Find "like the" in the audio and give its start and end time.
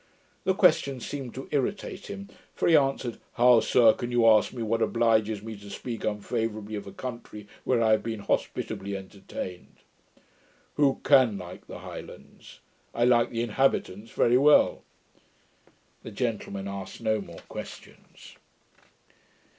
11.37-11.77, 13.05-13.43